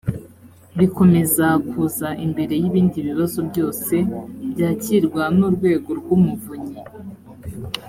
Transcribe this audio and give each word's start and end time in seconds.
bikomeza 0.77 1.47
kuza 1.69 2.07
imbere 2.25 2.53
y 2.61 2.65
ibindi 2.69 2.97
bibazo 3.07 3.39
byose 3.49 3.95
byakirwa 4.51 5.23
n 5.37 5.39
urwego 5.47 5.89
rw 5.99 6.07
umuvunyi 6.17 6.81